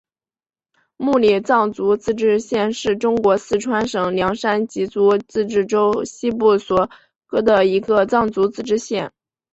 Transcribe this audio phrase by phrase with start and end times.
[0.97, 6.89] 木里藏族自治县是中国四川省凉山彝族自治州西部所
[7.29, 9.11] 辖的一个藏族自治县。